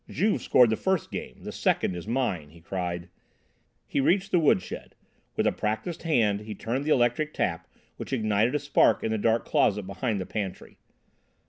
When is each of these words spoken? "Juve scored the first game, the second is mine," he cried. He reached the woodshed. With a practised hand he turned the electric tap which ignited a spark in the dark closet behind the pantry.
"Juve 0.09 0.41
scored 0.41 0.71
the 0.71 0.75
first 0.77 1.11
game, 1.11 1.43
the 1.43 1.51
second 1.51 1.95
is 1.95 2.07
mine," 2.07 2.49
he 2.49 2.59
cried. 2.59 3.07
He 3.85 3.99
reached 3.99 4.31
the 4.31 4.39
woodshed. 4.39 4.95
With 5.35 5.45
a 5.45 5.51
practised 5.51 6.01
hand 6.01 6.39
he 6.39 6.55
turned 6.55 6.85
the 6.85 6.89
electric 6.91 7.35
tap 7.35 7.67
which 7.97 8.11
ignited 8.11 8.55
a 8.55 8.57
spark 8.59 9.03
in 9.03 9.11
the 9.11 9.19
dark 9.19 9.45
closet 9.45 9.83
behind 9.85 10.19
the 10.19 10.25
pantry. 10.25 10.79